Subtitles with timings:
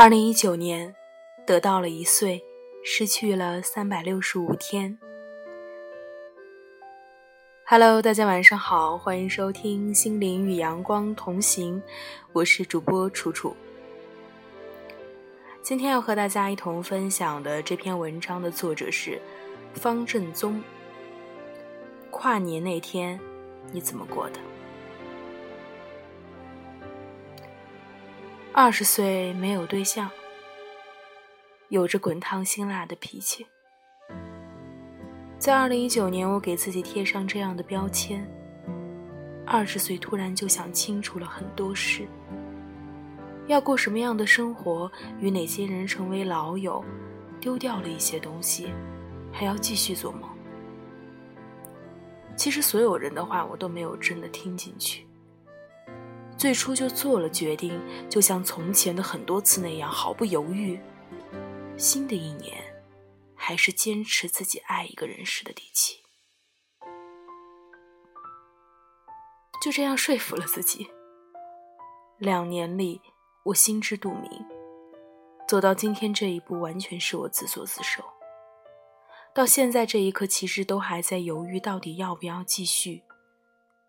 [0.00, 0.94] 二零一九年，
[1.44, 2.40] 得到了一岁，
[2.84, 4.96] 失去了三百六十五天。
[7.66, 11.82] Hello，大家晚上好，欢迎收听《心灵与阳光同行》，
[12.32, 13.56] 我是主播楚楚。
[15.62, 19.20] 今天要和大家一同分享的这篇文章的作者是
[19.74, 20.62] 方正宗。
[22.12, 23.18] 跨年那天，
[23.72, 24.38] 你怎么过的？
[28.52, 30.10] 二十岁没有对象，
[31.68, 33.46] 有着滚烫辛辣的脾气。
[35.38, 38.28] 在二零一九年，我给自己贴上这样的标签：
[39.46, 42.08] 二十岁突然就想清楚了很多事，
[43.46, 46.84] 要过什么样的生活，与哪些人成为老友，
[47.40, 48.72] 丢掉了一些东西，
[49.32, 50.28] 还要继续做梦。
[52.36, 55.07] 其实所有人的话，我都没有真的听进去。
[56.38, 60.80] 最初就做了决定，就像从前的很多次那样毫不犹豫。
[61.76, 62.62] 新的一年，
[63.34, 65.98] 还是坚持自己爱一个人时的底气。
[69.60, 70.86] 就这样说服了自己。
[72.18, 73.00] 两年里，
[73.46, 74.30] 我心知肚明，
[75.48, 78.04] 走到今天这一步，完全是我自作自受。
[79.34, 83.02] 到现在这一刻，其实都还在犹豫，到底要不要继续，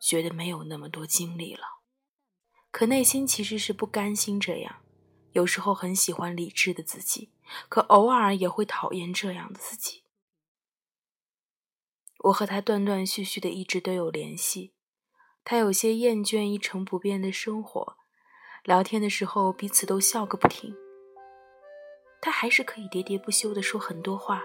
[0.00, 1.77] 觉得没有那么多精力了。
[2.78, 4.76] 可内心其实是不甘心这样，
[5.32, 7.32] 有时候很喜欢理智的自己，
[7.68, 10.04] 可偶尔也会讨厌这样的自己。
[12.26, 14.74] 我和他断断续续的一直都有联系，
[15.42, 17.96] 他有些厌倦一成不变的生活，
[18.62, 20.72] 聊天的时候彼此都笑个不停。
[22.20, 24.44] 他还是可以喋喋不休的说很多话，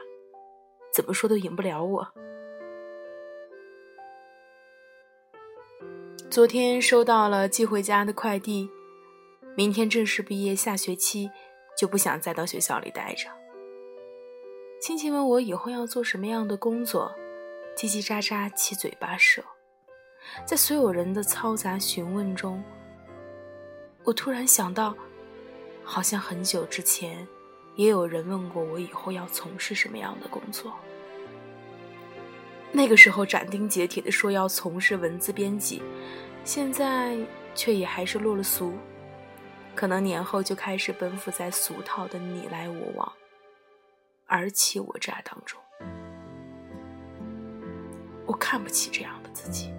[0.91, 2.13] 怎么说都赢不了我。
[6.33, 8.67] 昨天收到了寄回家的快递，
[9.55, 11.29] 明天正式毕业，下学期
[11.77, 13.29] 就不想再到学校里待着。
[14.81, 17.13] 亲戚问我以后要做什么样的工作，
[17.77, 19.43] 叽叽喳喳，七嘴八舌。
[20.43, 22.63] 在所有人的嘈杂询问中，
[24.03, 24.95] 我突然想到，
[25.83, 27.27] 好像很久之前
[27.75, 30.73] 也有人问过我以后要从事什么样的工作。
[32.75, 35.81] 那个时候斩钉截铁地说要从事文字编辑。
[36.43, 37.15] 现在
[37.55, 38.73] 却也还是落了俗，
[39.73, 43.13] 可能年后就开始奔赴在俗套的你来我往、
[44.25, 45.57] 尔虞我诈当中。
[48.25, 49.71] 我看不起这样的自己，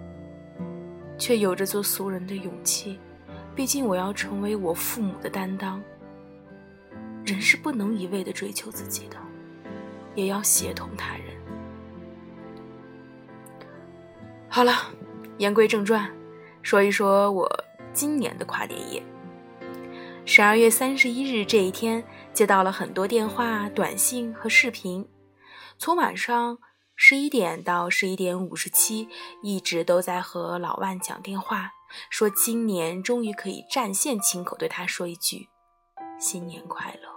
[1.18, 2.98] 却有着做俗人的勇气。
[3.54, 5.82] 毕竟我要成为我父母的担当。
[7.24, 9.16] 人是不能一味的追求自己的，
[10.14, 11.23] 也要协同他人。
[14.54, 14.72] 好了，
[15.38, 16.08] 言归正传。
[16.62, 19.02] 说一说我今年的跨年夜。
[20.24, 25.08] 十二月三十一日这一天，接到了很多电话、短信和视频，
[25.76, 26.56] 从晚上
[26.94, 29.08] 十一点到十一点五十七，
[29.42, 31.72] 一直都在和老万讲电话，
[32.08, 35.48] 说今年终于可以战线亲口对他说一句
[36.16, 37.08] “新年快乐”。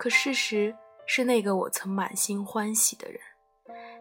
[0.00, 0.74] 可事实
[1.06, 3.20] 是，那个我曾满心欢喜的人。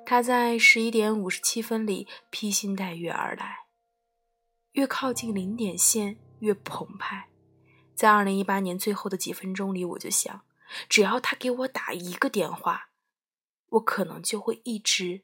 [0.05, 3.65] 他在十一点五十七分里披星戴月而来，
[4.73, 7.29] 越靠近零点线越澎湃。
[7.95, 10.45] 在二零一八年最后的几分钟里，我就想，
[10.87, 12.89] 只要他给我打一个电话，
[13.69, 15.23] 我可能就会一直、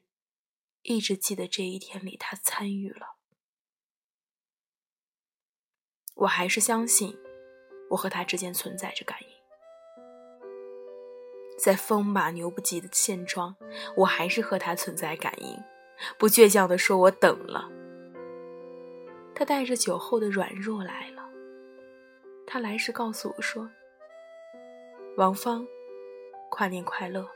[0.82, 3.18] 一直记得这一天里他参与了。
[6.14, 7.16] 我还是相信，
[7.90, 9.31] 我和他之间存在着感应。
[11.58, 13.54] 在风马牛不及的现状，
[13.96, 15.56] 我还是和他存在感应，
[16.18, 17.68] 不倔强地说：“我等了。”
[19.34, 21.22] 他带着酒后的软弱来了。
[22.46, 23.70] 他来时告诉我说
[25.16, 25.66] ：“王芳，
[26.50, 27.26] 跨年快乐。”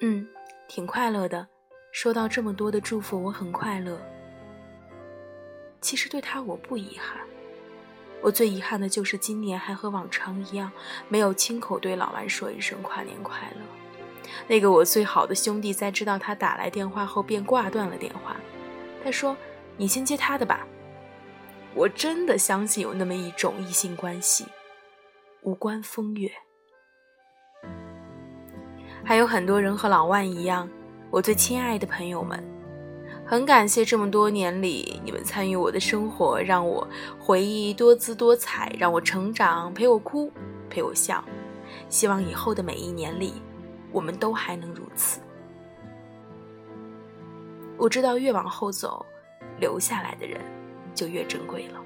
[0.00, 0.26] 嗯，
[0.66, 1.46] 挺快乐的，
[1.92, 4.00] 收到这么多的祝福，我很快乐。
[5.80, 7.20] 其实对他我不遗憾。
[8.22, 10.70] 我最遗憾的就是今年还和往常一样，
[11.08, 13.62] 没有亲口对老万说一声跨年快乐。
[14.46, 18.36] 那个我最好的兄弟在知道他打来电话后便挂断了电话。
[19.02, 19.36] 他说
[19.76, 20.66] ：“你先接他的吧。”
[21.74, 24.44] 我真的相信有那么一种异性关系，
[25.42, 26.30] 无关风月。
[29.04, 30.68] 还有很多人和老万一样，
[31.10, 32.59] 我最亲爱的朋友们。
[33.30, 36.84] 很感谢这么多年里你们参与我的生活，让我
[37.16, 40.32] 回忆多姿多彩，让我成长，陪我哭，
[40.68, 41.22] 陪我笑。
[41.88, 43.34] 希望以后的每一年里，
[43.92, 45.20] 我们都还能如此。
[47.76, 49.06] 我知道越往后走，
[49.60, 50.40] 留下来的人
[50.92, 51.80] 就越珍贵了。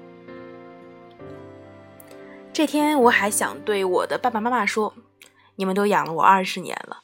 [2.51, 4.95] 这天我还想对我的爸爸妈妈说
[5.57, 7.03] ：“你们都养了我二十年了，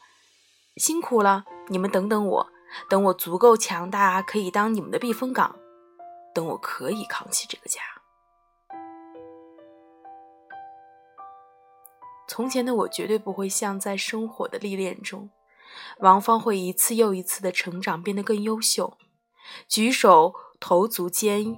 [0.77, 2.47] 辛苦了，你们等等我，
[2.89, 5.57] 等我足够强大，可以当你们的避风港，
[6.33, 7.79] 等我可以扛起这个家。”
[12.27, 15.29] 从前的我绝对不会像在生活的历练中，
[15.99, 18.97] 王芳会一次又一次的成长，变得更优秀，
[19.67, 21.57] 举手投足间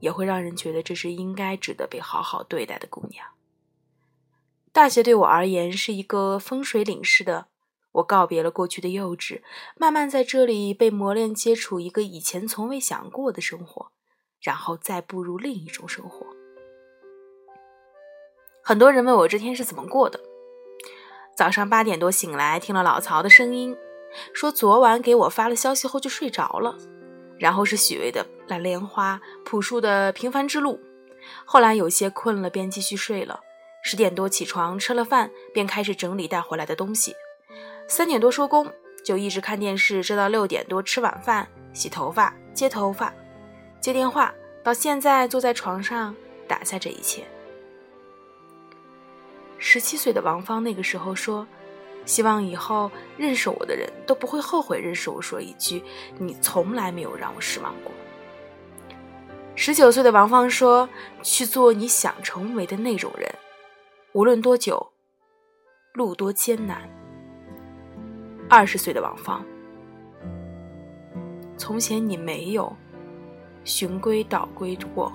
[0.00, 3.26] 也会让人觉得这是应该值得被好好对待的姑娘。
[4.72, 7.48] 大学对我而言是一个风水岭似的，
[7.98, 9.42] 我告别了过去的幼稚，
[9.76, 13.92] 慢慢在这里被磨练，接触一个以前从未想过的生活，
[14.40, 16.26] 然后再步入另一种生活。
[18.62, 20.20] 很多人问我这天是怎么过的。
[21.36, 23.76] 早上八点多醒来，听了老曹的声音，
[24.32, 26.76] 说昨晚给我发了消息后就睡着了。
[27.38, 30.74] 然后是许巍的《蓝莲花》，朴树的《平凡之路》。
[31.44, 33.40] 后来有些困了，便继续睡了。
[33.84, 37.14] 十点多起床，吃了饭，便开始整理带回来的东西。
[37.90, 38.70] 三点多收工，
[39.02, 43.12] 就一直看电视，直到六点多吃晚饭、洗头发、接头发、
[43.80, 44.32] 接电话，
[44.62, 46.14] 到现在坐在床上
[46.46, 47.26] 打下这一切。
[49.56, 51.48] 十七岁的王芳那个时候说
[52.04, 55.82] ：“希望以后认识我的人都不会后悔认识我。”说一句
[56.20, 57.90] ：“你从来没有让我失望过。”
[59.56, 60.86] 十九岁的王芳说
[61.24, 63.34] ：“去做你想成为的那种人，
[64.12, 64.92] 无论多久，
[65.94, 66.86] 路多艰难。”
[68.48, 69.44] 二十岁的王芳
[71.58, 72.74] ：“从前你没有
[73.62, 75.12] 循规蹈矩过。”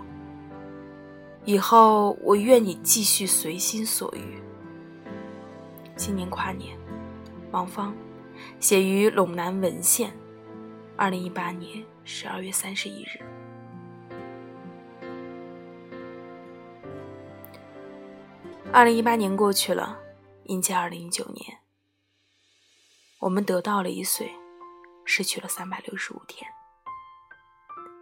[1.46, 4.42] 以后我愿你继续随心所欲。
[5.96, 6.78] 今年跨年，
[7.52, 7.94] 王芳，
[8.60, 10.12] 写于陇南文献，
[10.96, 13.20] 二零一八年十二月三十一日。
[18.72, 20.00] 二零一八年过去了，
[20.46, 21.58] 迎接二零一九年，
[23.24, 24.30] 我们得到了一岁，
[25.06, 26.46] 失去了三百六十五天。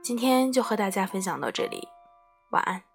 [0.02, 1.88] 今天就和大家分享到这里，
[2.50, 2.91] 晚安。